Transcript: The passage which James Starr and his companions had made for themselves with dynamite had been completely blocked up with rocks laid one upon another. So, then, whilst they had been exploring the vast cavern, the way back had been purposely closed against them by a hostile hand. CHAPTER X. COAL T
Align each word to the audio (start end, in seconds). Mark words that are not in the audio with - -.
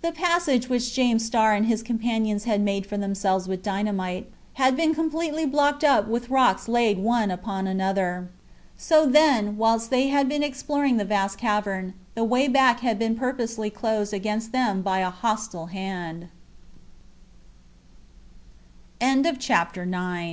The 0.00 0.12
passage 0.12 0.68
which 0.68 0.94
James 0.94 1.24
Starr 1.24 1.52
and 1.52 1.66
his 1.66 1.82
companions 1.82 2.44
had 2.44 2.60
made 2.60 2.86
for 2.86 2.96
themselves 2.96 3.48
with 3.48 3.64
dynamite 3.64 4.30
had 4.52 4.76
been 4.76 4.94
completely 4.94 5.44
blocked 5.44 5.82
up 5.82 6.06
with 6.06 6.30
rocks 6.30 6.68
laid 6.68 7.00
one 7.00 7.32
upon 7.32 7.66
another. 7.66 8.30
So, 8.76 9.06
then, 9.06 9.56
whilst 9.56 9.90
they 9.90 10.06
had 10.06 10.28
been 10.28 10.44
exploring 10.44 10.98
the 10.98 11.04
vast 11.04 11.38
cavern, 11.38 11.94
the 12.14 12.22
way 12.22 12.46
back 12.46 12.78
had 12.78 12.96
been 12.96 13.16
purposely 13.16 13.68
closed 13.68 14.14
against 14.14 14.52
them 14.52 14.82
by 14.82 15.00
a 15.00 15.10
hostile 15.10 15.66
hand. 15.66 16.28
CHAPTER 19.00 19.32
X. 19.32 19.48
COAL 19.52 19.84
T 19.84 20.24